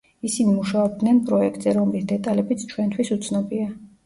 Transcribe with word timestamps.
ისინი 0.27 0.53
მუშაობდნენ 0.53 1.19
პროექტზე, 1.27 1.75
რომლის 1.77 2.09
დეტალებიც 2.13 2.65
ჩვენთვის 2.73 3.15
უცნობია. 3.19 3.71